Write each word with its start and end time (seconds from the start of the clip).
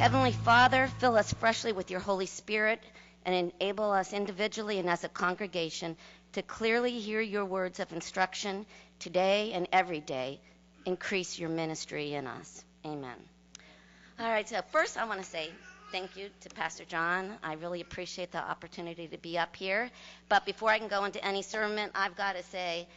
Heavenly 0.00 0.32
Father, 0.32 0.86
fill 0.98 1.18
us 1.18 1.30
freshly 1.34 1.72
with 1.72 1.90
your 1.90 2.00
Holy 2.00 2.24
Spirit 2.24 2.82
and 3.26 3.52
enable 3.60 3.90
us 3.90 4.14
individually 4.14 4.78
and 4.78 4.88
as 4.88 5.04
a 5.04 5.10
congregation 5.10 5.94
to 6.32 6.40
clearly 6.40 6.98
hear 6.98 7.20
your 7.20 7.44
words 7.44 7.80
of 7.80 7.92
instruction 7.92 8.64
today 8.98 9.52
and 9.52 9.68
every 9.74 10.00
day. 10.00 10.40
Increase 10.86 11.38
your 11.38 11.50
ministry 11.50 12.14
in 12.14 12.26
us. 12.26 12.64
Amen. 12.86 13.14
All 14.18 14.30
right, 14.30 14.48
so 14.48 14.62
first 14.72 14.96
I 14.96 15.04
want 15.04 15.20
to 15.20 15.26
say 15.26 15.50
thank 15.92 16.16
you 16.16 16.30
to 16.40 16.48
Pastor 16.48 16.86
John. 16.86 17.36
I 17.42 17.52
really 17.56 17.82
appreciate 17.82 18.32
the 18.32 18.38
opportunity 18.38 19.06
to 19.08 19.18
be 19.18 19.36
up 19.36 19.54
here. 19.54 19.90
But 20.30 20.46
before 20.46 20.70
I 20.70 20.78
can 20.78 20.88
go 20.88 21.04
into 21.04 21.22
any 21.22 21.42
sermon, 21.42 21.90
I've 21.94 22.16
got 22.16 22.36
to 22.36 22.42
say 22.44 22.88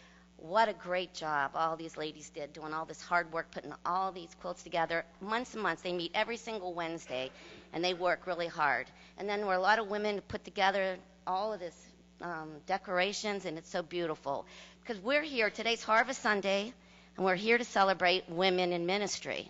what 0.44 0.68
a 0.68 0.74
great 0.74 1.14
job 1.14 1.52
all 1.56 1.78
these 1.78 1.96
ladies 1.96 2.30
did 2.30 2.52
doing 2.52 2.74
all 2.74 2.84
this 2.84 3.02
hard 3.02 3.32
work 3.32 3.50
putting 3.52 3.72
all 3.86 4.12
these 4.12 4.36
quilts 4.42 4.62
together. 4.62 5.06
Months 5.22 5.54
and 5.54 5.64
months 5.64 5.82
they 5.84 5.94
meet 5.94 6.12
every 6.14 6.36
single 6.36 6.74
wednesday 6.74 7.32
and 7.72 7.82
they 7.82 7.94
work 7.94 8.28
really 8.28 8.48
hard. 8.48 8.88
And 9.18 9.30
then 9.30 9.46
were 9.46 9.54
a 9.54 9.62
lot 9.62 9.80
of 9.80 9.88
women 9.88 10.20
put 10.28 10.44
together 10.44 10.98
all 11.26 11.54
of 11.54 11.62
this 11.62 11.76
um, 12.22 12.52
decorations 12.68 13.46
and 13.46 13.58
it's 13.58 13.70
so 13.70 13.82
beautiful. 13.82 14.46
Because 14.82 15.02
we're 15.02 15.22
here 15.22 15.50
today's 15.50 15.82
harvest 15.82 16.22
sunday 16.22 16.74
and 17.16 17.26
we're 17.26 17.36
here 17.36 17.58
to 17.58 17.64
celebrate 17.64 18.30
women 18.30 18.74
in 18.74 18.86
ministry. 18.86 19.50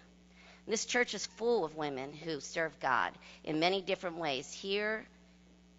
This 0.68 0.86
church 0.86 1.16
is 1.16 1.26
full 1.26 1.66
of 1.66 1.76
women 1.76 2.14
who 2.14 2.40
serve 2.40 2.80
god 2.80 3.14
in 3.44 3.60
many 3.60 3.82
different 3.82 4.18
ways 4.18 4.54
here 4.54 5.04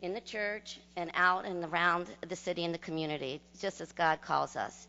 in 0.03 0.13
the 0.13 0.21
church 0.21 0.81
and 0.97 1.13
out 1.15 1.45
and 1.45 1.65
around 1.65 2.09
the 2.29 2.35
city 2.35 2.65
and 2.65 2.75
the 2.75 2.79
community 2.79 3.41
just 3.61 3.81
as 3.81 3.93
god 3.93 4.21
calls 4.21 4.57
us 4.57 4.89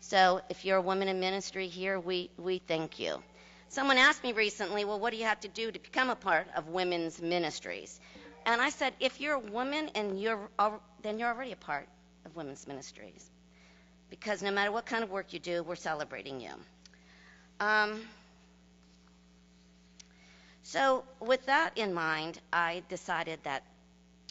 so 0.00 0.40
if 0.48 0.64
you're 0.64 0.76
a 0.76 0.82
woman 0.82 1.08
in 1.08 1.20
ministry 1.20 1.68
here, 1.68 1.98
we, 1.98 2.30
we 2.38 2.58
thank 2.58 2.98
you. 2.98 3.22
Someone 3.68 3.98
asked 3.98 4.22
me 4.22 4.32
recently, 4.32 4.84
well, 4.84 5.00
what 5.00 5.10
do 5.10 5.16
you 5.16 5.24
have 5.24 5.40
to 5.40 5.48
do 5.48 5.70
to 5.70 5.78
become 5.78 6.10
a 6.10 6.16
part 6.16 6.46
of 6.56 6.68
women's 6.68 7.20
ministries? 7.20 7.98
And 8.44 8.60
I 8.60 8.70
said, 8.70 8.94
if 9.00 9.20
you're 9.20 9.34
a 9.34 9.40
woman 9.40 9.90
and 9.94 10.20
you're, 10.20 10.38
then 11.02 11.18
you're 11.18 11.28
already 11.28 11.52
a 11.52 11.56
part 11.56 11.88
of 12.24 12.36
women's 12.36 12.66
ministries. 12.68 13.28
Because 14.08 14.42
no 14.42 14.52
matter 14.52 14.70
what 14.70 14.86
kind 14.86 15.02
of 15.02 15.10
work 15.10 15.32
you 15.32 15.40
do, 15.40 15.64
we're 15.64 15.74
celebrating 15.74 16.40
you. 16.40 16.52
Um, 17.58 18.00
so 20.62 21.04
with 21.20 21.44
that 21.46 21.76
in 21.76 21.92
mind, 21.92 22.38
I 22.52 22.82
decided 22.88 23.40
that, 23.42 23.64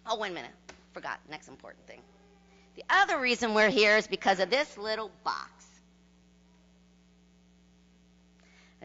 oh, 0.06 0.24
a 0.24 0.30
minute, 0.30 0.52
forgot, 0.94 1.20
next 1.30 1.50
important 1.50 1.86
thing. 1.88 2.00
The 2.76 2.84
other 2.90 3.20
reason 3.20 3.54
we're 3.54 3.70
here 3.70 3.98
is 3.98 4.08
because 4.08 4.40
of 4.40 4.50
this 4.50 4.78
little 4.78 5.12
box. 5.24 5.52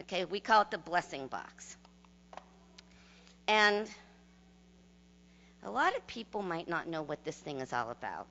Okay, 0.01 0.25
we 0.25 0.39
call 0.39 0.63
it 0.63 0.71
the 0.71 0.77
blessing 0.77 1.27
box. 1.27 1.75
And 3.47 3.89
a 5.63 5.69
lot 5.69 5.95
of 5.95 6.07
people 6.07 6.41
might 6.41 6.67
not 6.67 6.87
know 6.87 7.01
what 7.01 7.23
this 7.23 7.35
thing 7.35 7.59
is 7.59 7.73
all 7.73 7.91
about. 7.91 8.27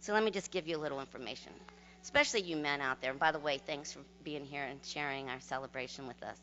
So 0.00 0.12
let 0.12 0.22
me 0.22 0.30
just 0.30 0.50
give 0.50 0.66
you 0.66 0.76
a 0.76 0.78
little 0.78 1.00
information, 1.00 1.52
especially 2.02 2.42
you 2.42 2.56
men 2.56 2.80
out 2.80 3.00
there. 3.00 3.10
And 3.10 3.20
by 3.20 3.32
the 3.32 3.38
way, 3.38 3.58
thanks 3.58 3.92
for 3.92 4.00
being 4.24 4.44
here 4.44 4.64
and 4.64 4.78
sharing 4.84 5.28
our 5.28 5.40
celebration 5.40 6.06
with 6.06 6.22
us. 6.22 6.38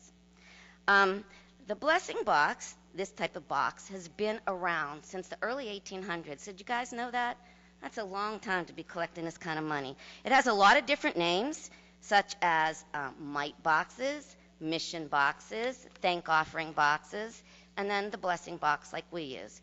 Um, 0.88 1.24
the 1.66 1.74
blessing 1.74 2.18
box, 2.24 2.74
this 2.94 3.10
type 3.10 3.36
of 3.36 3.48
box, 3.48 3.88
has 3.88 4.08
been 4.08 4.40
around 4.46 5.04
since 5.04 5.28
the 5.28 5.36
early 5.42 5.66
1800s. 5.66 6.44
Did 6.44 6.60
you 6.60 6.66
guys 6.66 6.92
know 6.92 7.10
that? 7.10 7.36
That's 7.82 7.98
a 7.98 8.04
long 8.04 8.40
time 8.40 8.64
to 8.66 8.72
be 8.72 8.82
collecting 8.82 9.24
this 9.24 9.38
kind 9.38 9.58
of 9.58 9.64
money. 9.64 9.96
It 10.24 10.32
has 10.32 10.46
a 10.46 10.52
lot 10.52 10.76
of 10.76 10.86
different 10.86 11.16
names, 11.16 11.70
such 12.00 12.34
as 12.42 12.84
uh, 12.94 13.10
mite 13.18 13.60
boxes, 13.62 14.36
mission 14.60 15.08
boxes, 15.08 15.86
thank 16.00 16.28
offering 16.28 16.72
boxes, 16.72 17.42
and 17.76 17.90
then 17.90 18.10
the 18.10 18.18
blessing 18.18 18.56
box 18.56 18.92
like 18.92 19.04
we 19.10 19.22
use. 19.22 19.60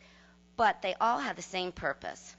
But 0.55 0.81
they 0.81 0.95
all 1.01 1.19
have 1.19 1.35
the 1.35 1.41
same 1.41 1.71
purpose. 1.71 2.35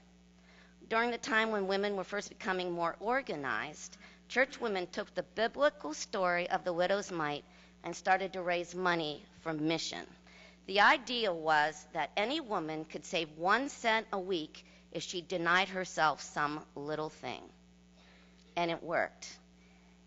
During 0.87 1.11
the 1.11 1.17
time 1.17 1.51
when 1.51 1.67
women 1.67 1.95
were 1.95 2.03
first 2.03 2.29
becoming 2.29 2.71
more 2.71 2.95
organized, 2.99 3.97
church 4.29 4.61
women 4.61 4.87
took 4.87 5.13
the 5.13 5.23
biblical 5.23 5.93
story 5.93 6.49
of 6.49 6.63
the 6.63 6.73
widow's 6.73 7.11
mite 7.11 7.43
and 7.83 7.95
started 7.95 8.33
to 8.33 8.41
raise 8.41 8.73
money 8.73 9.23
for 9.41 9.53
mission. 9.53 10.05
The 10.67 10.81
idea 10.81 11.33
was 11.33 11.85
that 11.93 12.11
any 12.15 12.39
woman 12.39 12.85
could 12.85 13.05
save 13.05 13.29
one 13.37 13.69
cent 13.69 14.07
a 14.13 14.19
week 14.19 14.65
if 14.95 15.03
she 15.03 15.21
denied 15.21 15.67
herself 15.67 16.21
some 16.21 16.61
little 16.73 17.09
thing. 17.09 17.41
And 18.55 18.71
it 18.71 18.81
worked. 18.81 19.27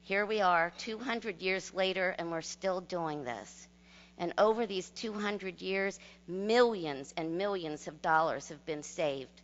Here 0.00 0.24
we 0.24 0.40
are 0.40 0.72
200 0.78 1.42
years 1.42 1.74
later, 1.74 2.14
and 2.18 2.32
we're 2.32 2.40
still 2.40 2.80
doing 2.80 3.22
this. 3.22 3.68
And 4.16 4.32
over 4.38 4.64
these 4.64 4.88
200 4.88 5.60
years, 5.60 6.00
millions 6.26 7.12
and 7.18 7.36
millions 7.36 7.86
of 7.86 8.00
dollars 8.00 8.48
have 8.48 8.64
been 8.64 8.82
saved 8.82 9.42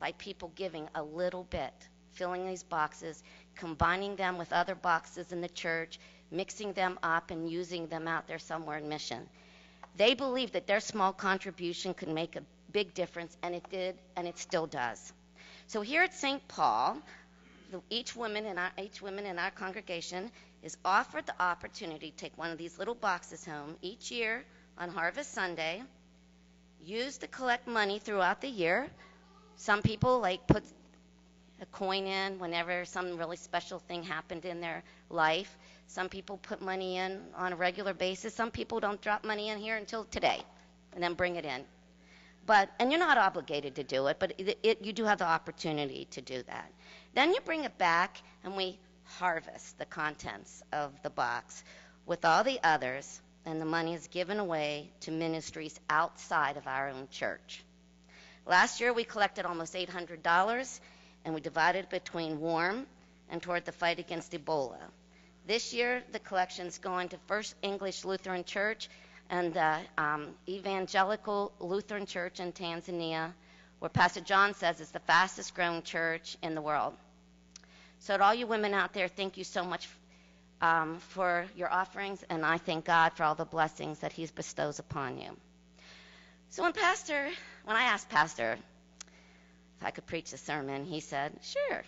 by 0.00 0.12
people 0.12 0.52
giving 0.54 0.88
a 0.94 1.02
little 1.02 1.44
bit, 1.44 1.74
filling 2.12 2.46
these 2.46 2.62
boxes, 2.62 3.22
combining 3.56 4.16
them 4.16 4.38
with 4.38 4.54
other 4.54 4.74
boxes 4.74 5.32
in 5.32 5.42
the 5.42 5.50
church, 5.50 6.00
mixing 6.30 6.72
them 6.72 6.98
up, 7.02 7.30
and 7.30 7.50
using 7.50 7.88
them 7.88 8.08
out 8.08 8.26
there 8.26 8.38
somewhere 8.38 8.78
in 8.78 8.88
mission. 8.88 9.28
They 9.98 10.14
believed 10.14 10.54
that 10.54 10.66
their 10.66 10.80
small 10.80 11.12
contribution 11.12 11.92
could 11.92 12.08
make 12.08 12.36
a 12.36 12.42
big 12.72 12.94
difference, 12.94 13.36
and 13.42 13.54
it 13.54 13.68
did, 13.70 13.96
and 14.16 14.26
it 14.26 14.38
still 14.38 14.66
does. 14.66 15.12
So 15.66 15.80
here 15.80 16.02
at 16.02 16.14
St. 16.14 16.46
Paul, 16.48 16.98
each 17.90 18.16
woman 18.16 18.46
in 18.46 18.58
our 18.58 18.70
each 18.78 19.02
woman 19.02 19.26
in 19.26 19.38
our 19.38 19.50
congregation 19.50 20.30
is 20.62 20.76
offered 20.84 21.26
the 21.26 21.42
opportunity 21.42 22.10
to 22.10 22.16
take 22.16 22.36
one 22.38 22.50
of 22.50 22.58
these 22.58 22.78
little 22.78 22.94
boxes 22.94 23.44
home 23.44 23.76
each 23.82 24.10
year 24.10 24.44
on 24.78 24.88
Harvest 24.88 25.32
Sunday. 25.32 25.82
Use 26.82 27.18
to 27.18 27.26
collect 27.26 27.66
money 27.66 27.98
throughout 27.98 28.40
the 28.40 28.48
year. 28.48 28.88
Some 29.56 29.82
people 29.82 30.20
like 30.20 30.46
put 30.46 30.62
a 31.60 31.66
coin 31.66 32.06
in 32.06 32.38
whenever 32.38 32.84
some 32.84 33.18
really 33.18 33.36
special 33.36 33.80
thing 33.80 34.02
happened 34.02 34.44
in 34.44 34.60
their 34.60 34.82
life. 35.10 35.56
Some 35.88 36.08
people 36.08 36.38
put 36.38 36.62
money 36.62 36.96
in 36.96 37.20
on 37.36 37.52
a 37.52 37.56
regular 37.56 37.94
basis. 37.94 38.34
Some 38.34 38.50
people 38.50 38.78
don't 38.80 39.00
drop 39.00 39.24
money 39.24 39.48
in 39.48 39.58
here 39.58 39.76
until 39.76 40.04
today 40.04 40.40
and 40.94 41.02
then 41.02 41.14
bring 41.14 41.36
it 41.36 41.44
in. 41.44 41.64
But 42.48 42.70
and 42.78 42.90
you're 42.90 42.98
not 42.98 43.18
obligated 43.18 43.74
to 43.74 43.84
do 43.84 44.06
it, 44.06 44.16
but 44.18 44.32
it, 44.38 44.58
it, 44.62 44.82
you 44.82 44.94
do 44.94 45.04
have 45.04 45.18
the 45.18 45.26
opportunity 45.26 46.06
to 46.12 46.22
do 46.22 46.42
that. 46.44 46.72
Then 47.12 47.34
you 47.34 47.40
bring 47.42 47.64
it 47.64 47.76
back 47.76 48.22
and 48.42 48.56
we 48.56 48.78
harvest 49.04 49.76
the 49.76 49.84
contents 49.84 50.62
of 50.72 50.90
the 51.02 51.10
box 51.10 51.62
with 52.06 52.24
all 52.24 52.44
the 52.44 52.58
others, 52.64 53.20
and 53.44 53.60
the 53.60 53.66
money 53.66 53.92
is 53.92 54.08
given 54.08 54.38
away 54.38 54.90
to 55.00 55.10
ministries 55.10 55.78
outside 55.90 56.56
of 56.56 56.66
our 56.66 56.88
own 56.88 57.08
church. 57.10 57.62
Last 58.46 58.80
year 58.80 58.94
we 58.94 59.04
collected 59.04 59.44
almost 59.44 59.74
$800 59.74 60.80
and 61.26 61.34
we 61.34 61.42
divided 61.42 61.80
it 61.80 61.90
between 61.90 62.40
WARM 62.40 62.86
and 63.28 63.42
toward 63.42 63.66
the 63.66 63.72
fight 63.72 63.98
against 63.98 64.32
Ebola. 64.32 64.80
This 65.46 65.74
year 65.74 66.02
the 66.12 66.18
collection 66.18 66.66
is 66.66 66.78
going 66.78 67.10
to 67.10 67.18
First 67.26 67.56
English 67.60 68.06
Lutheran 68.06 68.44
Church 68.44 68.88
and 69.30 69.52
the 69.52 69.78
um, 69.96 70.34
Evangelical 70.48 71.52
Lutheran 71.60 72.06
Church 72.06 72.40
in 72.40 72.52
Tanzania, 72.52 73.32
where 73.78 73.88
Pastor 73.88 74.20
John 74.20 74.54
says 74.54 74.80
is 74.80 74.90
the 74.90 75.00
fastest 75.00 75.54
growing 75.54 75.82
church 75.82 76.36
in 76.42 76.54
the 76.54 76.62
world. 76.62 76.94
So, 78.00 78.16
to 78.16 78.22
all 78.22 78.34
you 78.34 78.46
women 78.46 78.74
out 78.74 78.92
there, 78.92 79.08
thank 79.08 79.36
you 79.36 79.44
so 79.44 79.64
much 79.64 79.88
um, 80.60 80.98
for 80.98 81.46
your 81.56 81.70
offerings, 81.72 82.24
and 82.28 82.44
I 82.44 82.58
thank 82.58 82.84
God 82.84 83.12
for 83.14 83.24
all 83.24 83.34
the 83.34 83.44
blessings 83.44 83.98
that 84.00 84.12
He 84.12 84.26
bestows 84.26 84.78
upon 84.78 85.18
you. 85.18 85.30
So, 86.50 86.62
when 86.62 86.72
Pastor, 86.72 87.28
when 87.64 87.76
I 87.76 87.82
asked 87.82 88.08
Pastor 88.08 88.56
if 89.78 89.84
I 89.86 89.90
could 89.90 90.06
preach 90.06 90.32
a 90.32 90.38
sermon, 90.38 90.84
he 90.84 91.00
said, 91.00 91.32
"Sure. 91.42 91.82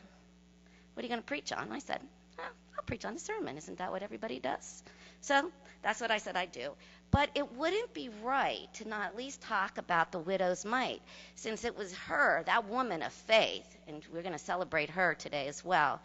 What 0.95 1.03
are 1.03 1.07
you 1.07 1.09
going 1.09 1.23
to 1.23 1.27
preach 1.27 1.53
on?" 1.53 1.73
I 1.73 1.79
said, 1.79 2.01
"I'll 2.39 2.85
preach 2.85 3.05
on 3.05 3.15
the 3.15 3.21
sermon. 3.21 3.57
Isn't 3.57 3.79
that 3.79 3.91
what 3.91 4.03
everybody 4.03 4.39
does?" 4.39 4.83
So 5.23 5.51
that's 5.83 6.01
what 6.01 6.11
I 6.11 6.19
said 6.19 6.37
I'd 6.37 6.53
do. 6.53 6.73
But 7.11 7.31
it 7.35 7.53
wouldn't 7.53 7.93
be 7.93 8.09
right 8.23 8.69
to 8.75 8.89
not 8.89 9.07
at 9.07 9.17
least 9.17 9.41
talk 9.43 9.79
about 9.79 10.13
the 10.13 10.19
widow's 10.21 10.65
mite, 10.65 11.03
since 11.35 11.65
it 11.65 11.77
was 11.77 11.93
her, 11.95 12.43
that 12.47 12.69
woman 12.69 13.03
of 13.03 13.13
faith, 13.13 13.67
and 13.89 14.05
we're 14.13 14.23
going 14.23 14.33
to 14.33 14.39
celebrate 14.39 14.91
her 14.91 15.15
today 15.15 15.49
as 15.49 15.65
well, 15.65 16.01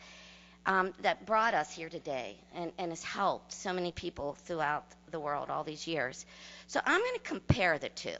um, 0.66 0.94
that 1.02 1.26
brought 1.26 1.54
us 1.54 1.72
here 1.72 1.90
today 1.90 2.38
and, 2.56 2.72
and 2.80 2.92
has 2.92 3.04
helped 3.04 3.52
so 3.52 3.72
many 3.72 3.92
people 3.92 4.36
throughout 4.46 4.84
the 5.12 5.20
world 5.20 5.50
all 5.50 5.64
these 5.64 5.86
years. 5.86 6.26
So 6.68 6.80
I'm 6.84 7.00
going 7.00 7.14
to 7.14 7.20
compare 7.20 7.78
the 7.78 7.90
two. 7.90 8.18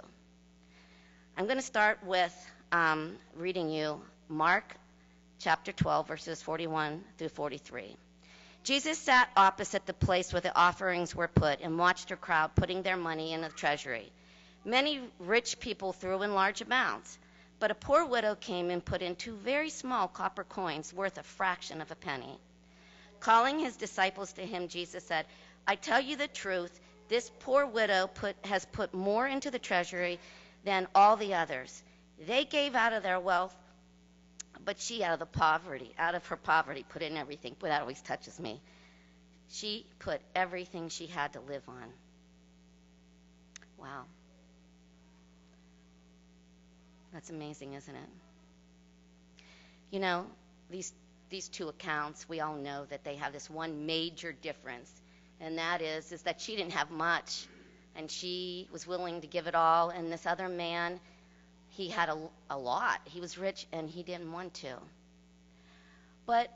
I'm 1.38 1.46
going 1.46 1.58
to 1.58 1.64
start 1.64 2.00
with 2.06 2.34
um, 2.72 3.16
reading 3.36 3.70
you 3.70 4.02
Mark 4.30 4.76
chapter 5.40 5.72
12, 5.72 6.08
verses 6.08 6.42
41 6.42 7.04
through 7.18 7.30
43. 7.30 7.96
Jesus 8.66 8.98
sat 8.98 9.30
opposite 9.38 9.86
the 9.86 9.94
place 9.94 10.34
where 10.34 10.42
the 10.42 10.58
offerings 10.58 11.14
were 11.14 11.28
put 11.28 11.62
and 11.62 11.78
watched 11.78 12.10
a 12.10 12.16
crowd 12.16 12.56
putting 12.56 12.82
their 12.82 12.98
money 12.98 13.32
in 13.32 13.42
the 13.42 13.50
treasury. 13.50 14.12
Many 14.66 15.02
rich 15.20 15.60
people 15.60 15.94
threw 15.94 16.24
in 16.24 16.34
large 16.34 16.62
amounts, 16.62 17.20
but 17.60 17.70
a 17.70 17.76
poor 17.76 18.04
widow 18.06 18.34
came 18.34 18.72
and 18.72 18.84
put 18.84 19.04
in 19.04 19.16
two 19.16 19.36
very 19.36 19.70
small 19.70 20.08
copper 20.08 20.44
coins 20.44 20.92
worth 20.92 21.20
a 21.20 21.24
fraction 21.24 21.80
of 21.80 21.92
a 21.92 21.96
penny. 21.96 22.40
Calling 23.20 23.60
his 23.60 23.78
disciples 23.78 24.34
to 24.34 24.42
him, 24.42 24.68
Jesus 24.68 25.04
said, 25.04 25.28
I 25.68 25.76
tell 25.76 26.02
you 26.02 26.16
the 26.16 26.28
truth, 26.28 26.80
This 27.08 27.30
poor 27.42 27.68
widow 27.68 28.08
put, 28.08 28.36
has 28.46 28.66
put 28.66 28.96
more 28.96 29.28
into 29.28 29.52
the 29.52 29.60
treasury 29.60 30.20
than 30.64 30.88
all 30.96 31.18
the 31.18 31.36
others. 31.36 31.84
They 32.26 32.46
gave 32.46 32.74
out 32.74 32.94
of 32.94 33.04
their 33.04 33.20
wealth, 33.20 33.56
but 34.66 34.80
she, 34.80 35.04
out 35.04 35.14
of 35.14 35.20
the 35.20 35.26
poverty, 35.26 35.94
out 35.98 36.16
of 36.16 36.26
her 36.28 36.36
poverty, 36.36 36.84
put 36.90 37.02
in 37.02 37.16
everything. 37.18 37.56
Boy, 37.60 37.68
that 37.68 37.82
always 37.82 38.02
touches 38.02 38.40
me. 38.40 38.60
She 39.50 39.86
put 40.00 40.22
everything 40.36 40.90
she 40.90 41.06
had 41.06 41.34
to 41.34 41.40
live 41.40 41.64
on. 41.68 41.94
Wow. 43.78 44.06
That's 47.14 47.30
amazing, 47.30 47.74
isn't 47.74 47.96
it? 47.96 48.10
You 49.92 50.00
know, 50.00 50.26
these 50.70 50.92
these 51.30 51.48
two 51.48 51.70
accounts, 51.70 52.28
we 52.30 52.40
all 52.40 52.56
know 52.56 52.86
that 52.86 53.04
they 53.04 53.16
have 53.16 53.34
this 53.34 53.50
one 53.50 53.86
major 53.86 54.32
difference, 54.32 54.92
and 55.40 55.58
that 55.58 55.82
is 55.82 56.12
is 56.12 56.24
that 56.24 56.42
she 56.42 56.56
didn't 56.56 56.74
have 56.74 56.90
much, 56.90 57.48
and 57.96 58.10
she 58.10 58.68
was 58.72 58.86
willing 58.88 59.22
to 59.22 59.28
give 59.28 59.48
it 59.48 59.56
all, 59.56 59.90
and 59.92 60.12
this 60.12 60.26
other 60.26 60.50
man, 60.50 61.00
he 61.76 61.90
had 61.90 62.08
a, 62.10 62.18
a 62.50 62.58
lot. 62.58 63.02
He 63.04 63.20
was 63.20 63.38
rich, 63.38 63.68
and 63.74 63.90
he 63.90 64.02
didn't 64.02 64.32
want 64.32 64.54
to. 64.56 64.76
But 66.26 66.50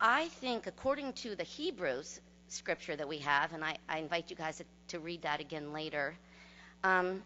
I 0.00 0.28
think, 0.40 0.66
according 0.66 1.12
to 1.24 1.36
the 1.36 1.44
Hebrews 1.44 2.20
scripture 2.48 2.96
that 2.96 3.08
we 3.08 3.18
have, 3.18 3.52
and 3.52 3.64
I, 3.64 3.76
I 3.88 3.98
invite 3.98 4.28
you 4.28 4.36
guys 4.36 4.58
to, 4.58 4.64
to, 4.88 4.98
read 4.98 5.22
that 5.22 5.40
again 5.40 5.72
later. 5.72 6.14
Um, 6.82 7.22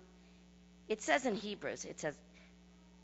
it 0.87 1.01
says 1.01 1.25
in 1.25 1.35
Hebrews, 1.35 1.87
it 1.87 1.99
says, 1.99 2.15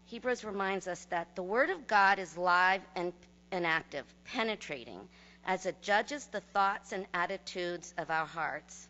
Hebrews 0.06 0.44
reminds 0.44 0.86
us 0.86 1.02
that 1.06 1.34
the 1.34 1.42
Word 1.42 1.70
of 1.70 1.86
God 1.86 2.18
is 2.18 2.36
live 2.36 2.82
and, 2.94 3.14
and 3.50 3.66
active, 3.66 4.04
penetrating, 4.26 5.00
as 5.46 5.64
it 5.64 5.80
judges 5.80 6.26
the 6.26 6.40
thoughts 6.52 6.92
and 6.92 7.06
attitudes 7.14 7.94
of 7.96 8.10
our 8.10 8.26
hearts. 8.26 8.86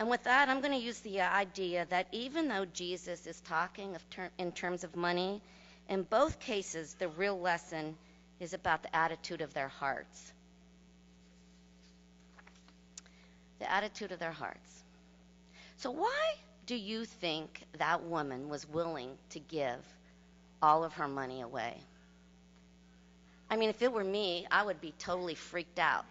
And 0.00 0.08
with 0.08 0.24
that, 0.24 0.48
I'm 0.48 0.62
going 0.62 0.72
to 0.72 0.82
use 0.82 0.98
the 1.00 1.20
uh, 1.20 1.30
idea 1.30 1.86
that 1.90 2.06
even 2.10 2.48
though 2.48 2.64
Jesus 2.64 3.26
is 3.26 3.38
talking 3.42 3.94
ter- 4.10 4.30
in 4.38 4.50
terms 4.50 4.82
of 4.82 4.96
money, 4.96 5.42
in 5.90 6.04
both 6.04 6.40
cases, 6.40 6.94
the 6.98 7.08
real 7.08 7.38
lesson 7.38 7.98
is 8.40 8.54
about 8.54 8.82
the 8.82 8.96
attitude 8.96 9.42
of 9.42 9.52
their 9.52 9.68
hearts. 9.68 10.32
The 13.58 13.70
attitude 13.70 14.10
of 14.10 14.18
their 14.18 14.32
hearts. 14.32 14.82
So, 15.76 15.90
why 15.90 16.32
do 16.64 16.76
you 16.76 17.04
think 17.04 17.62
that 17.76 18.02
woman 18.02 18.48
was 18.48 18.66
willing 18.66 19.18
to 19.30 19.38
give 19.38 19.84
all 20.62 20.82
of 20.82 20.94
her 20.94 21.08
money 21.08 21.42
away? 21.42 21.76
I 23.50 23.56
mean, 23.56 23.68
if 23.68 23.82
it 23.82 23.92
were 23.92 24.04
me, 24.04 24.46
I 24.50 24.62
would 24.62 24.80
be 24.80 24.94
totally 24.98 25.34
freaked 25.34 25.78
out. 25.78 26.06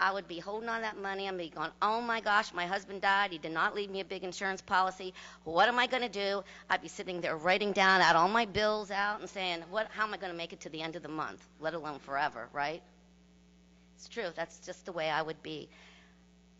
I 0.00 0.12
would 0.12 0.26
be 0.26 0.38
holding 0.38 0.68
on 0.68 0.82
that 0.82 1.00
money. 1.00 1.28
I'd 1.28 1.38
be 1.38 1.48
going, 1.48 1.70
oh 1.80 2.00
my 2.00 2.20
gosh, 2.20 2.52
my 2.52 2.66
husband 2.66 3.00
died. 3.00 3.30
He 3.30 3.38
did 3.38 3.52
not 3.52 3.74
leave 3.74 3.90
me 3.90 4.00
a 4.00 4.04
big 4.04 4.24
insurance 4.24 4.60
policy. 4.60 5.14
What 5.44 5.68
am 5.68 5.78
I 5.78 5.86
going 5.86 6.02
to 6.02 6.08
do? 6.08 6.42
I'd 6.68 6.82
be 6.82 6.88
sitting 6.88 7.20
there 7.20 7.36
writing 7.36 7.72
down 7.72 8.00
out 8.00 8.16
all 8.16 8.28
my 8.28 8.44
bills 8.44 8.90
out 8.90 9.20
and 9.20 9.28
saying, 9.30 9.62
what, 9.70 9.88
how 9.90 10.04
am 10.04 10.14
I 10.14 10.16
going 10.16 10.32
to 10.32 10.36
make 10.36 10.52
it 10.52 10.60
to 10.60 10.68
the 10.68 10.82
end 10.82 10.96
of 10.96 11.02
the 11.02 11.08
month, 11.08 11.44
let 11.60 11.74
alone 11.74 12.00
forever, 12.00 12.48
right? 12.52 12.82
It's 13.96 14.08
true. 14.08 14.28
That's 14.34 14.58
just 14.66 14.84
the 14.84 14.92
way 14.92 15.08
I 15.08 15.22
would 15.22 15.42
be. 15.42 15.68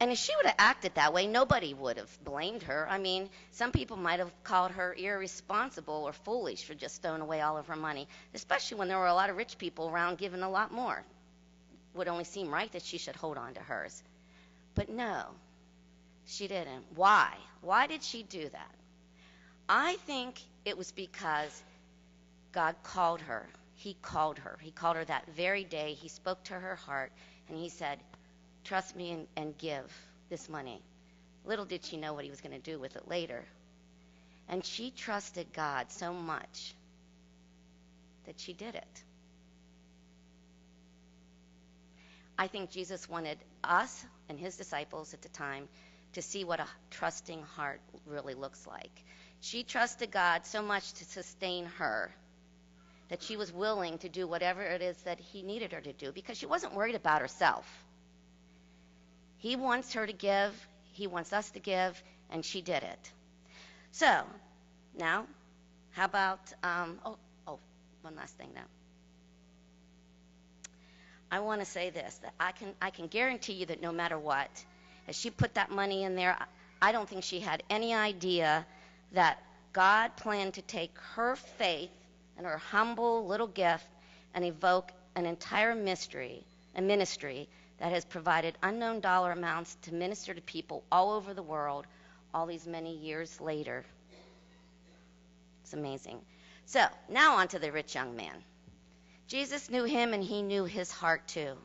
And 0.00 0.10
if 0.10 0.18
she 0.18 0.34
would 0.36 0.46
have 0.46 0.56
acted 0.58 0.94
that 0.96 1.12
way, 1.12 1.26
nobody 1.26 1.72
would 1.72 1.98
have 1.98 2.24
blamed 2.24 2.64
her. 2.64 2.86
I 2.90 2.98
mean, 2.98 3.30
some 3.52 3.72
people 3.72 3.96
might 3.96 4.18
have 4.18 4.32
called 4.42 4.72
her 4.72 4.94
irresponsible 4.94 6.04
or 6.04 6.12
foolish 6.12 6.64
for 6.64 6.74
just 6.74 7.00
throwing 7.00 7.20
away 7.20 7.40
all 7.40 7.56
of 7.56 7.68
her 7.68 7.76
money, 7.76 8.08
especially 8.34 8.78
when 8.78 8.88
there 8.88 8.98
were 8.98 9.06
a 9.06 9.14
lot 9.14 9.30
of 9.30 9.36
rich 9.36 9.56
people 9.56 9.88
around 9.88 10.18
giving 10.18 10.42
a 10.42 10.50
lot 10.50 10.72
more 10.72 11.04
would 11.94 12.08
only 12.08 12.24
seem 12.24 12.52
right 12.52 12.70
that 12.72 12.82
she 12.82 12.98
should 12.98 13.16
hold 13.16 13.38
on 13.38 13.54
to 13.54 13.60
hers. 13.60 14.02
But 14.74 14.88
no, 14.88 15.26
she 16.26 16.48
didn't. 16.48 16.84
Why? 16.94 17.32
Why 17.60 17.86
did 17.86 18.02
she 18.02 18.22
do 18.22 18.48
that? 18.48 18.74
I 19.68 19.96
think 20.06 20.40
it 20.64 20.76
was 20.76 20.92
because 20.92 21.62
God 22.52 22.74
called 22.82 23.20
her. 23.22 23.46
He 23.76 23.96
called 24.02 24.38
her. 24.38 24.58
He 24.60 24.70
called 24.70 24.96
her 24.96 25.04
that 25.04 25.26
very 25.36 25.64
day. 25.64 25.94
He 25.94 26.08
spoke 26.08 26.42
to 26.44 26.54
her 26.54 26.76
heart 26.76 27.12
and 27.48 27.58
he 27.58 27.68
said, 27.68 27.98
Trust 28.64 28.96
me 28.96 29.12
and, 29.12 29.26
and 29.36 29.58
give 29.58 29.92
this 30.30 30.48
money. 30.48 30.80
Little 31.44 31.66
did 31.66 31.84
she 31.84 31.96
know 31.96 32.14
what 32.14 32.24
he 32.24 32.30
was 32.30 32.40
going 32.40 32.54
to 32.54 32.70
do 32.70 32.78
with 32.78 32.96
it 32.96 33.06
later. 33.08 33.44
And 34.48 34.64
she 34.64 34.90
trusted 34.90 35.52
God 35.52 35.90
so 35.90 36.12
much 36.12 36.74
that 38.26 38.40
she 38.40 38.52
did 38.52 38.74
it. 38.74 39.02
I 42.38 42.48
think 42.48 42.70
Jesus 42.70 43.08
wanted 43.08 43.38
us 43.62 44.04
and 44.28 44.38
his 44.38 44.56
disciples 44.56 45.14
at 45.14 45.22
the 45.22 45.28
time 45.28 45.68
to 46.14 46.22
see 46.22 46.44
what 46.44 46.60
a 46.60 46.66
trusting 46.90 47.42
heart 47.42 47.80
really 48.06 48.34
looks 48.34 48.66
like. 48.66 49.04
She 49.40 49.62
trusted 49.62 50.10
God 50.10 50.46
so 50.46 50.62
much 50.62 50.92
to 50.94 51.04
sustain 51.04 51.66
her 51.78 52.10
that 53.08 53.22
she 53.22 53.36
was 53.36 53.52
willing 53.52 53.98
to 53.98 54.08
do 54.08 54.26
whatever 54.26 54.62
it 54.62 54.80
is 54.80 54.96
that 55.02 55.20
he 55.20 55.42
needed 55.42 55.72
her 55.72 55.80
to 55.80 55.92
do 55.92 56.12
because 56.12 56.38
she 56.38 56.46
wasn't 56.46 56.74
worried 56.74 56.94
about 56.94 57.20
herself. 57.20 57.66
He 59.38 59.56
wants 59.56 59.92
her 59.92 60.06
to 60.06 60.12
give, 60.12 60.52
he 60.92 61.06
wants 61.06 61.32
us 61.32 61.50
to 61.50 61.60
give, 61.60 62.02
and 62.30 62.44
she 62.44 62.62
did 62.62 62.82
it. 62.82 63.12
So, 63.92 64.24
now, 64.96 65.26
how 65.90 66.06
about, 66.06 66.40
um, 66.62 66.98
oh, 67.04 67.18
oh, 67.46 67.58
one 68.00 68.16
last 68.16 68.36
thing 68.38 68.48
now. 68.54 68.64
I 71.34 71.40
want 71.40 71.60
to 71.60 71.66
say 71.66 71.90
this 71.90 72.14
that 72.22 72.32
I 72.38 72.52
can 72.52 72.72
I 72.80 72.90
can 72.90 73.08
guarantee 73.08 73.54
you 73.54 73.66
that 73.66 73.82
no 73.82 73.90
matter 73.90 74.16
what, 74.16 74.64
as 75.08 75.16
she 75.16 75.30
put 75.30 75.54
that 75.54 75.68
money 75.68 76.04
in 76.04 76.14
there, 76.14 76.38
I 76.80 76.92
don't 76.92 77.08
think 77.08 77.24
she 77.24 77.40
had 77.40 77.64
any 77.68 77.92
idea 77.92 78.64
that 79.14 79.42
God 79.72 80.16
planned 80.16 80.54
to 80.54 80.62
take 80.62 80.96
her 81.16 81.34
faith 81.34 81.90
and 82.36 82.46
her 82.46 82.58
humble 82.58 83.26
little 83.26 83.48
gift 83.48 83.84
and 84.32 84.44
evoke 84.44 84.92
an 85.16 85.26
entire 85.26 85.74
mystery, 85.74 86.44
a 86.76 86.80
ministry 86.80 87.48
that 87.78 87.90
has 87.90 88.04
provided 88.04 88.56
unknown 88.62 89.00
dollar 89.00 89.32
amounts 89.32 89.76
to 89.82 89.92
minister 89.92 90.34
to 90.34 90.40
people 90.40 90.84
all 90.92 91.10
over 91.10 91.34
the 91.34 91.42
world 91.42 91.84
all 92.32 92.46
these 92.46 92.64
many 92.64 92.96
years 92.96 93.40
later. 93.40 93.84
It's 95.64 95.72
amazing. 95.72 96.20
So, 96.66 96.86
now 97.08 97.38
on 97.38 97.48
to 97.48 97.58
the 97.58 97.72
rich 97.72 97.96
young 97.96 98.14
man. 98.14 98.44
Jesus 99.26 99.70
knew 99.70 99.84
him 99.84 100.12
and 100.12 100.22
he 100.22 100.42
knew 100.42 100.64
his 100.64 100.90
heart 100.90 101.26
too. 101.28 101.56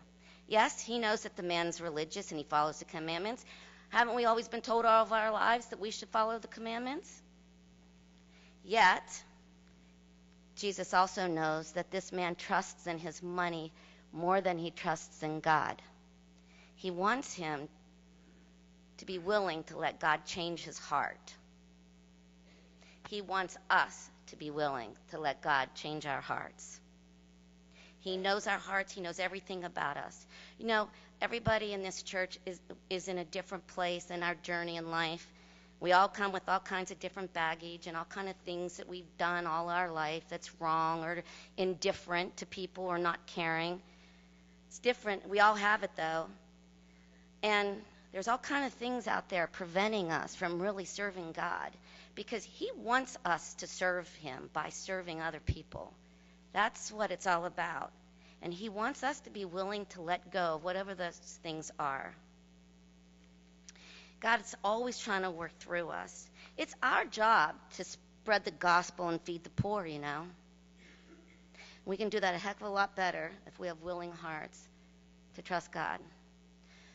Yes, 0.47 0.81
he 0.81 0.97
knows 0.97 1.23
that 1.23 1.35
the 1.35 1.43
man's 1.43 1.81
religious 1.81 2.31
and 2.31 2.37
he 2.37 2.43
follows 2.43 2.79
the 2.79 2.85
commandments. 2.85 3.45
Haven't 3.89 4.15
we 4.15 4.25
always 4.25 4.47
been 4.47 4.61
told 4.61 4.85
all 4.85 5.03
of 5.03 5.11
our 5.13 5.31
lives 5.31 5.67
that 5.67 5.79
we 5.79 5.91
should 5.91 6.09
follow 6.09 6.39
the 6.39 6.47
commandments? 6.47 7.21
Yet, 8.63 9.23
Jesus 10.55 10.93
also 10.93 11.27
knows 11.27 11.71
that 11.73 11.91
this 11.91 12.11
man 12.11 12.35
trusts 12.35 12.87
in 12.87 12.97
his 12.97 13.21
money 13.21 13.71
more 14.11 14.41
than 14.41 14.57
he 14.57 14.71
trusts 14.71 15.23
in 15.23 15.39
God. 15.39 15.81
He 16.75 16.91
wants 16.91 17.33
him 17.33 17.67
to 18.97 19.05
be 19.05 19.17
willing 19.17 19.63
to 19.65 19.77
let 19.77 19.99
God 19.99 20.25
change 20.25 20.63
his 20.63 20.77
heart. 20.77 21.33
He 23.09 23.21
wants 23.21 23.57
us 23.69 24.09
to 24.27 24.35
be 24.35 24.51
willing 24.51 24.91
to 25.11 25.19
let 25.19 25.41
God 25.41 25.69
change 25.73 26.05
our 26.05 26.21
hearts. 26.21 26.79
He 27.99 28.17
knows 28.17 28.47
our 28.47 28.57
hearts. 28.57 28.93
He 28.93 29.01
knows 29.01 29.19
everything 29.19 29.63
about 29.63 29.97
us. 29.97 30.25
You 30.57 30.67
know, 30.67 30.89
everybody 31.21 31.73
in 31.73 31.83
this 31.83 32.01
church 32.01 32.39
is 32.45 32.59
is 32.89 33.07
in 33.07 33.17
a 33.17 33.25
different 33.25 33.67
place 33.67 34.09
in 34.09 34.23
our 34.23 34.35
journey 34.35 34.77
in 34.77 34.89
life. 34.89 35.25
We 35.81 35.93
all 35.93 36.09
come 36.09 36.33
with 36.33 36.47
all 36.49 36.59
kinds 36.59 36.91
of 36.91 36.99
different 36.99 37.33
baggage 37.33 37.87
and 37.87 37.95
all 37.95 38.05
kind 38.05 38.27
of 38.27 38.35
things 38.45 38.77
that 38.77 38.89
we've 38.89 39.17
done 39.17 39.47
all 39.47 39.69
our 39.69 39.89
life 39.91 40.23
that's 40.29 40.51
wrong 40.59 41.03
or 41.05 41.23
indifferent 41.57 42.37
to 42.37 42.45
people 42.45 42.83
or 42.85 42.97
not 42.97 43.25
caring. 43.27 43.81
It's 44.67 44.79
different. 44.79 45.27
We 45.29 45.39
all 45.39 45.55
have 45.55 45.83
it 45.83 45.91
though. 45.95 46.25
And 47.43 47.81
there's 48.11 48.27
all 48.27 48.37
kind 48.37 48.65
of 48.65 48.73
things 48.73 49.07
out 49.07 49.29
there 49.29 49.47
preventing 49.47 50.11
us 50.11 50.35
from 50.35 50.61
really 50.61 50.85
serving 50.85 51.31
God 51.31 51.71
because 52.15 52.43
he 52.43 52.69
wants 52.75 53.17
us 53.23 53.53
to 53.55 53.67
serve 53.67 54.07
him 54.15 54.49
by 54.51 54.69
serving 54.69 55.21
other 55.21 55.39
people. 55.39 55.93
That's 56.53 56.91
what 56.91 57.11
it's 57.11 57.27
all 57.27 57.45
about. 57.45 57.91
And 58.41 58.53
He 58.53 58.69
wants 58.69 59.03
us 59.03 59.19
to 59.21 59.29
be 59.29 59.45
willing 59.45 59.85
to 59.87 60.01
let 60.01 60.31
go 60.31 60.55
of 60.55 60.63
whatever 60.63 60.95
those 60.95 61.17
things 61.43 61.71
are. 61.79 62.13
God 64.19 64.41
is 64.41 64.55
always 64.63 64.99
trying 64.99 65.21
to 65.21 65.31
work 65.31 65.57
through 65.59 65.89
us. 65.89 66.29
It's 66.57 66.75
our 66.83 67.05
job 67.05 67.55
to 67.77 67.83
spread 67.83 68.43
the 68.43 68.51
gospel 68.51 69.09
and 69.09 69.21
feed 69.21 69.43
the 69.43 69.49
poor, 69.49 69.85
you 69.85 69.99
know. 69.99 70.25
We 71.85 71.97
can 71.97 72.09
do 72.09 72.19
that 72.19 72.35
a 72.35 72.37
heck 72.37 72.57
of 72.57 72.67
a 72.67 72.69
lot 72.69 72.95
better 72.95 73.31
if 73.47 73.57
we 73.59 73.67
have 73.67 73.81
willing 73.81 74.11
hearts 74.11 74.59
to 75.35 75.41
trust 75.41 75.71
God. 75.71 75.99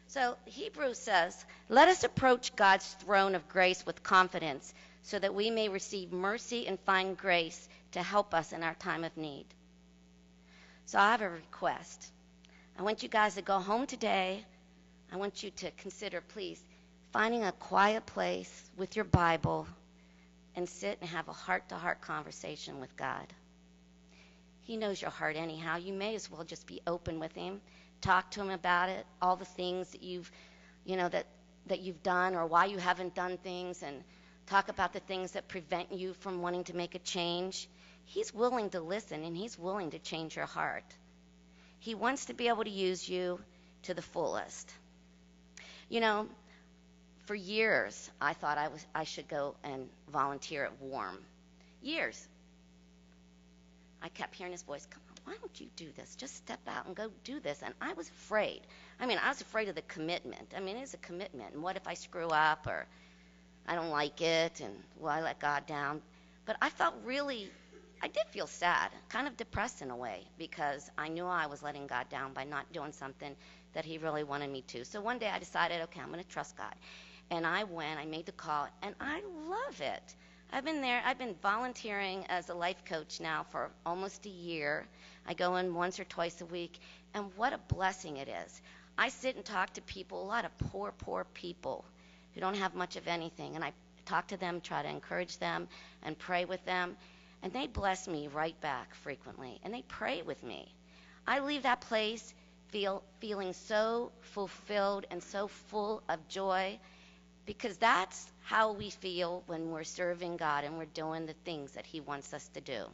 So 0.08 0.36
Hebrews 0.44 0.98
says, 0.98 1.44
Let 1.68 1.88
us 1.88 2.04
approach 2.04 2.54
God's 2.54 2.86
throne 3.00 3.34
of 3.34 3.48
grace 3.48 3.84
with 3.86 4.02
confidence 4.02 4.72
so 5.02 5.18
that 5.18 5.34
we 5.34 5.50
may 5.50 5.68
receive 5.68 6.12
mercy 6.12 6.66
and 6.66 6.78
find 6.80 7.16
grace 7.16 7.68
to 7.94 8.02
help 8.02 8.34
us 8.34 8.52
in 8.52 8.62
our 8.62 8.74
time 8.74 9.02
of 9.02 9.16
need. 9.16 9.46
So 10.86 10.98
I 10.98 11.10
have 11.12 11.22
a 11.22 11.28
request. 11.28 12.12
I 12.78 12.82
want 12.82 13.02
you 13.02 13.08
guys 13.08 13.34
to 13.34 13.42
go 13.42 13.58
home 13.58 13.86
today. 13.86 14.44
I 15.12 15.16
want 15.16 15.42
you 15.42 15.50
to 15.50 15.70
consider, 15.72 16.20
please, 16.20 16.62
finding 17.12 17.44
a 17.44 17.52
quiet 17.52 18.06
place 18.06 18.70
with 18.76 18.96
your 18.96 19.04
Bible 19.04 19.66
and 20.56 20.68
sit 20.68 20.98
and 21.00 21.10
have 21.10 21.28
a 21.28 21.32
heart 21.32 21.68
to 21.70 21.76
heart 21.76 22.00
conversation 22.00 22.80
with 22.80 22.96
God. 22.96 23.26
He 24.62 24.76
knows 24.76 25.00
your 25.00 25.10
heart 25.10 25.36
anyhow. 25.36 25.76
You 25.76 25.92
may 25.92 26.14
as 26.14 26.30
well 26.30 26.44
just 26.44 26.66
be 26.66 26.80
open 26.86 27.20
with 27.20 27.32
him. 27.32 27.60
Talk 28.00 28.30
to 28.32 28.40
him 28.40 28.50
about 28.50 28.88
it, 28.88 29.06
all 29.20 29.36
the 29.36 29.44
things 29.44 29.90
that 29.90 30.02
you've, 30.02 30.30
you 30.84 30.96
know, 30.96 31.08
that 31.08 31.26
that 31.66 31.80
you've 31.80 32.02
done 32.02 32.34
or 32.34 32.46
why 32.46 32.66
you 32.66 32.78
haven't 32.78 33.14
done 33.14 33.38
things 33.38 33.82
and 33.82 34.02
talk 34.46 34.68
about 34.68 34.92
the 34.92 35.00
things 35.00 35.32
that 35.32 35.48
prevent 35.48 35.92
you 35.92 36.12
from 36.12 36.42
wanting 36.42 36.64
to 36.64 36.76
make 36.76 36.94
a 36.94 36.98
change. 36.98 37.68
He's 38.06 38.32
willing 38.32 38.70
to 38.70 38.80
listen 38.80 39.24
and 39.24 39.36
he's 39.36 39.58
willing 39.58 39.90
to 39.90 39.98
change 39.98 40.36
your 40.36 40.46
heart. 40.46 40.84
He 41.78 41.94
wants 41.94 42.26
to 42.26 42.34
be 42.34 42.48
able 42.48 42.64
to 42.64 42.70
use 42.70 43.08
you 43.08 43.40
to 43.82 43.94
the 43.94 44.02
fullest. 44.02 44.72
You 45.88 46.00
know, 46.00 46.28
for 47.26 47.34
years 47.34 48.10
I 48.20 48.34
thought 48.34 48.58
I 48.58 48.68
was 48.68 48.86
I 48.94 49.04
should 49.04 49.28
go 49.28 49.54
and 49.64 49.88
volunteer 50.08 50.64
at 50.64 50.80
Warm. 50.80 51.18
Years. 51.82 52.28
I 54.02 54.08
kept 54.08 54.34
hearing 54.34 54.52
his 54.52 54.62
voice, 54.62 54.86
"Come 54.86 55.02
on, 55.08 55.32
why 55.32 55.38
don't 55.38 55.60
you 55.60 55.68
do 55.76 55.90
this? 55.92 56.14
Just 56.16 56.36
step 56.36 56.60
out 56.68 56.86
and 56.86 56.94
go 56.94 57.10
do 57.24 57.40
this." 57.40 57.62
And 57.62 57.74
I 57.80 57.94
was 57.94 58.08
afraid. 58.08 58.60
I 59.00 59.06
mean, 59.06 59.18
I 59.18 59.28
was 59.28 59.40
afraid 59.40 59.68
of 59.68 59.74
the 59.74 59.82
commitment. 59.82 60.52
I 60.54 60.60
mean, 60.60 60.76
it 60.76 60.82
is 60.82 60.94
a 60.94 60.98
commitment. 60.98 61.54
And 61.54 61.62
what 61.62 61.76
if 61.76 61.88
I 61.88 61.94
screw 61.94 62.28
up 62.28 62.66
or 62.66 62.86
I 63.66 63.74
don't 63.74 63.90
like 63.90 64.20
it 64.20 64.60
and 64.60 64.74
will 64.98 65.08
I 65.08 65.22
let 65.22 65.38
God 65.38 65.66
down? 65.66 66.02
But 66.44 66.56
I 66.60 66.68
felt 66.68 66.94
really 67.04 67.50
I 68.04 68.08
did 68.08 68.26
feel 68.28 68.46
sad, 68.46 68.90
kind 69.08 69.26
of 69.26 69.34
depressed 69.38 69.80
in 69.80 69.90
a 69.90 69.96
way, 69.96 70.26
because 70.36 70.90
I 70.98 71.08
knew 71.08 71.24
I 71.24 71.46
was 71.46 71.62
letting 71.62 71.86
God 71.86 72.06
down 72.10 72.34
by 72.34 72.44
not 72.44 72.70
doing 72.70 72.92
something 72.92 73.34
that 73.72 73.86
He 73.86 73.96
really 73.96 74.24
wanted 74.24 74.50
me 74.50 74.60
to. 74.68 74.84
So 74.84 75.00
one 75.00 75.18
day 75.18 75.30
I 75.30 75.38
decided, 75.38 75.80
okay, 75.84 76.00
I'm 76.02 76.12
going 76.12 76.22
to 76.22 76.28
trust 76.28 76.54
God. 76.54 76.74
And 77.30 77.46
I 77.46 77.64
went, 77.64 77.98
I 77.98 78.04
made 78.04 78.26
the 78.26 78.32
call, 78.32 78.68
and 78.82 78.94
I 79.00 79.22
love 79.48 79.80
it. 79.80 80.02
I've 80.52 80.66
been 80.66 80.82
there, 80.82 81.02
I've 81.02 81.16
been 81.16 81.34
volunteering 81.40 82.26
as 82.28 82.50
a 82.50 82.54
life 82.54 82.84
coach 82.84 83.20
now 83.20 83.46
for 83.50 83.70
almost 83.86 84.26
a 84.26 84.28
year. 84.28 84.86
I 85.26 85.32
go 85.32 85.56
in 85.56 85.72
once 85.72 85.98
or 85.98 86.04
twice 86.04 86.42
a 86.42 86.46
week, 86.46 86.78
and 87.14 87.30
what 87.36 87.54
a 87.54 87.74
blessing 87.74 88.18
it 88.18 88.28
is. 88.28 88.60
I 88.98 89.08
sit 89.08 89.36
and 89.36 89.46
talk 89.46 89.72
to 89.72 89.80
people, 89.80 90.22
a 90.22 90.28
lot 90.28 90.44
of 90.44 90.58
poor, 90.58 90.92
poor 90.98 91.24
people 91.32 91.86
who 92.34 92.42
don't 92.42 92.58
have 92.58 92.74
much 92.74 92.96
of 92.96 93.08
anything, 93.08 93.54
and 93.54 93.64
I 93.64 93.72
talk 94.04 94.28
to 94.28 94.36
them, 94.36 94.60
try 94.60 94.82
to 94.82 94.90
encourage 94.90 95.38
them, 95.38 95.68
and 96.02 96.18
pray 96.18 96.44
with 96.44 96.62
them. 96.66 96.98
And 97.44 97.52
they 97.52 97.66
bless 97.66 98.08
me 98.08 98.28
right 98.28 98.58
back 98.62 98.94
frequently, 98.94 99.60
and 99.62 99.74
they 99.74 99.82
pray 99.82 100.22
with 100.22 100.42
me. 100.42 100.74
I 101.26 101.40
leave 101.40 101.64
that 101.64 101.82
place 101.82 102.34
feel, 102.68 103.02
feeling 103.20 103.52
so 103.52 104.12
fulfilled 104.22 105.04
and 105.10 105.22
so 105.22 105.48
full 105.48 106.02
of 106.08 106.26
joy 106.26 106.78
because 107.44 107.76
that's 107.76 108.32
how 108.44 108.72
we 108.72 108.88
feel 108.88 109.42
when 109.46 109.70
we're 109.70 109.84
serving 109.84 110.38
God 110.38 110.64
and 110.64 110.78
we're 110.78 110.86
doing 110.86 111.26
the 111.26 111.34
things 111.44 111.72
that 111.72 111.84
He 111.84 112.00
wants 112.00 112.32
us 112.32 112.48
to 112.54 112.62
do. 112.62 112.86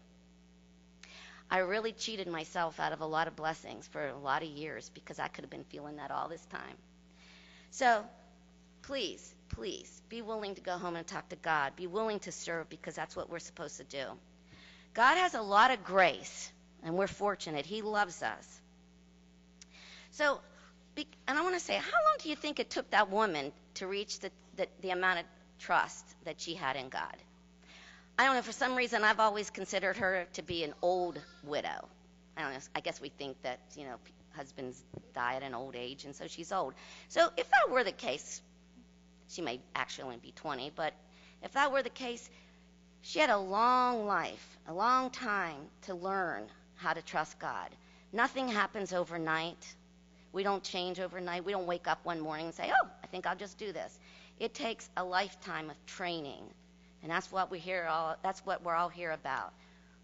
I 1.49 1.59
really 1.59 1.93
cheated 1.93 2.27
myself 2.27 2.81
out 2.81 2.93
of 2.93 3.03
a 3.03 3.07
lot 3.07 3.29
of 3.29 3.37
blessings 3.37 3.87
for 3.87 4.09
a 4.09 4.19
lot 4.19 4.43
of 4.43 4.49
years 4.49 4.91
because 4.93 5.21
I 5.21 5.29
could 5.29 5.45
have 5.45 5.51
been 5.51 5.63
feeling 5.63 5.97
that 5.97 6.11
all 6.11 6.29
this 6.29 6.45
time. 6.47 6.77
So 7.71 8.05
please, 8.83 9.33
please 9.49 10.03
be 10.09 10.23
willing 10.23 10.57
to 10.57 10.61
go 10.61 10.77
home 10.77 10.97
and 10.97 11.07
talk 11.07 11.29
to 11.29 11.37
God. 11.37 11.77
Be 11.77 11.87
willing 11.87 12.19
to 12.21 12.33
serve 12.33 12.69
because 12.69 12.97
that's 12.97 13.15
what 13.15 13.31
we're 13.31 13.39
supposed 13.39 13.77
to 13.77 13.85
do. 13.85 14.07
God 14.95 15.17
has 15.17 15.35
a 15.35 15.43
lot 15.43 15.71
of 15.71 15.85
grace, 15.85 16.51
and 16.83 16.97
we're 16.97 17.07
fortunate. 17.07 17.67
He 17.67 17.83
loves 17.83 18.23
us. 18.23 18.61
So, 20.13 20.41
and 20.97 21.39
I 21.39 21.43
want 21.43 21.55
to 21.55 21.61
say, 21.61 21.75
how 21.75 21.83
long 21.91 22.17
do 22.23 22.29
you 22.29 22.37
think 22.37 22.59
it 22.59 22.71
took 22.71 22.91
that 22.91 23.11
woman 23.11 23.53
to 23.75 23.87
reach 23.87 24.19
the, 24.19 24.31
the, 24.57 24.67
the 24.83 24.91
amount 24.91 25.21
of 25.21 25.25
trust 25.59 26.05
that 26.25 26.41
she 26.41 26.55
had 26.55 26.77
in 26.77 26.89
God? 26.89 27.17
I 28.19 28.27
don't 28.27 28.35
know, 28.35 28.43
for 28.43 28.53
some 28.53 28.75
reason, 28.75 29.03
I've 29.03 29.21
always 29.21 29.49
considered 29.49 29.97
her 29.97 30.27
to 30.35 30.43
be 30.43 30.65
an 30.65 30.75
old 30.83 31.19
widow. 31.45 31.89
I 32.37 32.43
don't 32.43 32.53
know, 32.53 32.59
I 32.75 32.81
guess 32.81 33.01
we 33.01 33.09
think 33.09 33.41
that, 33.43 33.61
you 33.77 33.85
know, 33.85 33.97
husbands 34.33 34.83
die 35.15 35.35
at 35.37 35.43
an 35.43 35.55
old 35.55 35.77
age, 35.77 36.05
and 36.05 36.15
so 36.15 36.27
she's 36.27 36.53
old. 36.53 36.75
So 37.09 37.31
if 37.37 37.49
that 37.49 37.71
were 37.71 37.85
the 37.85 37.93
case, 37.93 38.43
she 39.29 39.43
may 39.43 39.61
actually 39.75 40.05
only 40.05 40.17
be 40.19 40.33
20, 40.33 40.73
but 40.75 40.93
if 41.43 41.53
that 41.53 41.73
were 41.73 41.83
the 41.83 41.91
case, 41.91 42.29
she 43.03 43.19
had 43.19 43.31
a 43.31 43.39
long 43.39 44.07
life, 44.07 44.59
a 44.69 44.75
long 44.75 45.11
time 45.11 45.69
to 45.83 45.95
learn 45.95 46.45
how 46.77 46.93
to 46.93 47.03
trust 47.03 47.39
God. 47.39 47.71
Nothing 48.13 48.49
happens 48.49 48.93
overnight. 48.93 49.75
We 50.33 50.43
don't 50.43 50.63
change 50.63 51.01
overnight. 51.01 51.45
We 51.45 51.53
don't 51.53 51.67
wake 51.67 51.89
up 51.89 52.05
one 52.05 52.21
morning 52.21 52.47
and 52.47 52.55
say, 52.55 52.71
oh, 52.71 52.89
I 53.03 53.07
think 53.07 53.27
I'll 53.27 53.37
just 53.37 53.59
do 53.59 53.73
this. 53.73 53.99
It 54.39 54.55
takes 54.55 54.89
a 54.97 55.05
lifetime 55.05 55.71
of 55.71 55.77
training. 55.87 56.43
And 57.03 57.11
that's 57.11 57.33
what 57.33 57.51
we 57.51 57.59
hear 57.59 57.87
all 57.91 58.17
that's 58.23 58.45
what 58.45 58.63
we're 58.63 58.75
all 58.75 58.89
here 58.89 59.13
about. 59.13 59.53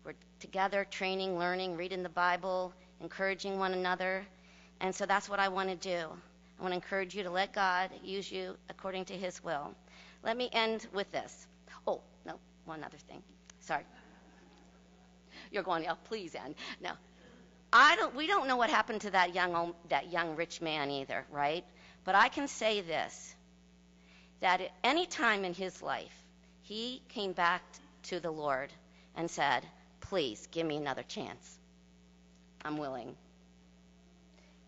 We're 0.04 0.14
together 0.40 0.86
training, 0.90 1.38
learning, 1.38 1.76
reading 1.76 2.02
the 2.02 2.08
Bible, 2.08 2.72
encouraging 3.00 3.58
one 3.58 3.72
another. 3.72 4.24
And 4.80 4.94
so 4.94 5.06
that's 5.06 5.28
what 5.28 5.40
I 5.40 5.48
want 5.48 5.68
to 5.68 5.76
do. 5.76 6.06
I 6.58 6.62
want 6.62 6.72
to 6.72 6.76
encourage 6.76 7.14
you 7.14 7.22
to 7.22 7.30
let 7.30 7.52
God 7.52 7.90
use 8.02 8.32
you 8.32 8.56
according 8.70 9.04
to 9.06 9.14
his 9.14 9.42
will. 9.44 9.74
Let 10.22 10.36
me 10.36 10.48
end 10.52 10.86
with 10.92 11.10
this. 11.12 11.46
Oh, 11.86 12.00
no, 12.24 12.38
one 12.66 12.84
other 12.84 12.98
thing. 13.08 13.22
Sorry. 13.60 13.84
You're 15.50 15.62
going, 15.62 15.86
oh, 15.88 15.96
please 16.04 16.34
end. 16.34 16.54
No. 16.80 16.92
I 17.72 17.96
don't, 17.96 18.14
we 18.14 18.26
don't 18.26 18.48
know 18.48 18.56
what 18.56 18.70
happened 18.70 19.02
to 19.02 19.10
that 19.10 19.34
young, 19.34 19.74
that 19.88 20.12
young 20.12 20.36
rich 20.36 20.60
man 20.60 20.90
either, 20.90 21.24
right? 21.30 21.64
But 22.04 22.14
I 22.14 22.28
can 22.28 22.48
say 22.48 22.80
this 22.80 23.34
that 24.40 24.60
at 24.60 24.70
any 24.84 25.06
time 25.06 25.44
in 25.44 25.54
his 25.54 25.82
life, 25.82 26.12
he 26.62 27.02
came 27.08 27.32
back 27.32 27.62
to 28.04 28.20
the 28.20 28.30
Lord 28.30 28.70
and 29.16 29.30
said, 29.30 29.64
Please 30.00 30.46
give 30.52 30.66
me 30.66 30.76
another 30.76 31.02
chance. 31.02 31.58
I'm 32.64 32.78
willing. 32.78 33.16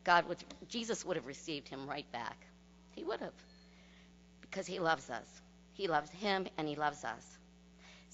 God 0.04 0.28
would, 0.28 0.38
Jesus 0.68 1.04
would 1.04 1.16
have 1.16 1.26
received 1.26 1.68
him 1.68 1.88
right 1.88 2.10
back. 2.12 2.36
He 2.94 3.04
would 3.04 3.20
have. 3.20 3.34
Because 4.40 4.66
he 4.66 4.78
loves 4.78 5.10
us. 5.10 5.26
He 5.74 5.86
loves 5.86 6.10
him 6.10 6.46
and 6.56 6.66
he 6.66 6.74
loves 6.74 7.04
us. 7.04 7.37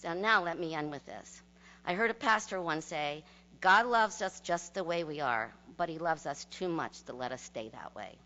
So 0.05 0.13
now 0.13 0.45
let 0.45 0.59
me 0.59 0.75
end 0.75 0.91
with 0.91 1.07
this. 1.07 1.43
I 1.87 1.95
heard 1.95 2.11
a 2.11 2.15
pastor 2.15 2.61
once 2.61 2.85
say, 2.85 3.25
God 3.63 3.87
loves 3.87 4.21
us 4.21 4.39
just 4.41 4.75
the 4.75 4.85
way 4.85 5.03
we 5.03 5.21
are, 5.21 5.51
but 5.79 5.89
he 5.89 5.97
loves 5.97 6.27
us 6.27 6.45
too 6.51 6.69
much 6.69 7.01
to 7.05 7.15
let 7.15 7.33
us 7.33 7.41
stay 7.41 7.71
that 7.71 7.95
way. 7.95 8.19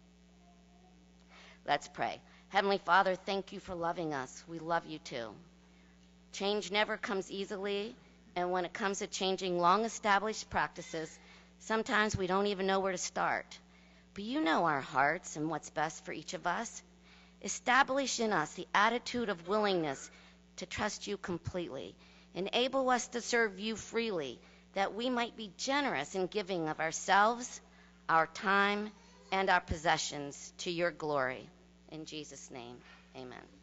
Let's 1.64 1.87
pray. 1.87 2.20
Heavenly 2.49 2.78
Father, 2.78 3.14
thank 3.14 3.52
you 3.52 3.61
for 3.61 3.76
loving 3.76 4.12
us. 4.12 4.42
We 4.49 4.58
love 4.58 4.87
you 4.87 4.99
too. 4.99 5.30
Change 6.32 6.73
never 6.73 6.97
comes 6.97 7.30
easily, 7.30 7.94
and 8.35 8.50
when 8.50 8.64
it 8.64 8.73
comes 8.73 8.99
to 8.99 9.06
changing 9.06 9.61
long 9.61 9.85
established 9.85 10.50
practices, 10.50 11.16
sometimes 11.61 12.16
we 12.16 12.26
don't 12.26 12.49
even 12.49 12.66
know 12.66 12.80
where 12.80 12.90
to 12.90 12.99
start. 12.99 13.56
But 14.14 14.25
you 14.25 14.40
know 14.40 14.64
our 14.64 14.80
hearts 14.80 15.37
and 15.37 15.49
what's 15.49 15.70
best 15.70 16.04
for 16.04 16.11
each 16.11 16.35
of 16.35 16.44
us. 16.44 16.82
Establish 17.40 18.18
in 18.18 18.32
us 18.32 18.52
the 18.54 18.66
attitude 18.75 19.28
of 19.28 19.47
willingness 19.47 20.11
to 20.59 20.67
trust 20.67 21.07
you 21.07 21.17
completely. 21.17 21.95
Enable 22.35 22.88
us 22.91 23.09
to 23.09 23.21
serve 23.21 23.59
you 23.59 23.77
freely, 23.77 24.38
that 24.75 24.95
we 24.95 25.11
might 25.11 25.37
be 25.37 25.50
generous 25.57 26.15
in 26.15 26.27
giving 26.27 26.69
of 26.69 26.81
ourselves, 26.81 27.61
our 28.09 28.27
time, 28.27 28.91
and 29.33 29.50
our 29.50 29.61
possessions 29.61 30.53
to 30.59 30.71
your 30.71 30.91
glory. 30.91 31.49
In 31.91 32.05
Jesus' 32.05 32.50
name, 32.50 32.77
amen. 33.17 33.58